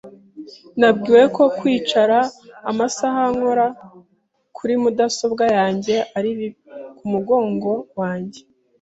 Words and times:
Nabwiwe 0.79 1.23
ko 1.35 1.43
kwicara 1.57 2.17
amasaha 2.69 3.21
nkora 3.35 3.65
kuri 4.55 4.73
mudasobwa 4.81 5.45
yanjye 5.57 5.95
ari 6.17 6.29
bibi 6.37 6.49
ku 6.97 7.03
mugongo 7.13 7.71
wanjye. 7.99 8.39